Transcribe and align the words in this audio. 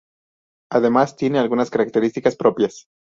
Además, 0.71 1.15
tiene 1.15 1.37
algunas 1.37 1.69
características 1.69 2.35
propias. 2.35 2.87